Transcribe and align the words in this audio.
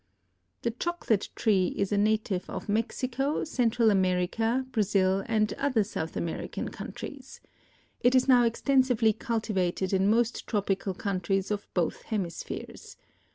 The 0.63 0.71
chocolate 0.71 1.29
tree 1.35 1.75
is 1.77 1.91
a 1.91 1.95
native 1.99 2.49
of 2.49 2.67
Mexico, 2.67 3.43
Central 3.43 3.91
America, 3.91 4.65
Brazil 4.71 5.21
and 5.27 5.53
other 5.59 5.83
South 5.83 6.17
American 6.17 6.69
countries. 6.69 7.39
It 7.99 8.15
is 8.15 8.27
now 8.27 8.43
extensively 8.43 9.13
cultivated 9.13 9.93
in 9.93 10.09
most 10.09 10.47
tropical 10.47 10.95
countries 10.95 11.51
of 11.51 11.67
both 11.75 12.01
hemispheres. 12.01 12.97